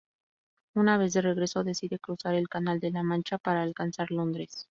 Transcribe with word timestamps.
Una 0.73 0.97
vez 0.97 1.13
de 1.13 1.21
regreso, 1.21 1.63
decide 1.63 1.99
cruzar 1.99 2.33
el 2.33 2.49
canal 2.49 2.79
de 2.79 2.89
la 2.89 3.03
Mancha 3.03 3.37
para 3.37 3.61
alcanzar 3.61 4.09
Londres. 4.09 4.55